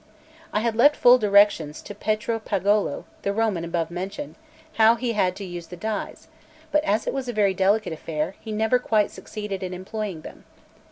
I 0.51 0.61
had 0.61 0.75
left 0.75 0.95
full 0.95 1.19
directions 1.19 1.79
to 1.83 1.93
Petro 1.93 2.39
Pagolo, 2.39 3.03
the 3.21 3.31
Roman 3.31 3.63
above 3.63 3.91
mentioned, 3.91 4.33
how 4.79 4.95
he 4.95 5.11
had 5.13 5.35
to 5.35 5.45
use 5.45 5.67
the 5.67 5.77
dies; 5.77 6.27
but 6.71 6.83
as 6.83 7.05
it 7.05 7.13
was 7.13 7.27
a 7.29 7.33
very 7.33 7.53
delicate 7.53 7.93
affair, 7.93 8.33
he 8.39 8.51
never 8.51 8.79
quite 8.79 9.11
succeeded 9.11 9.61
in 9.61 9.75
employing 9.75 10.21
them. 10.21 10.43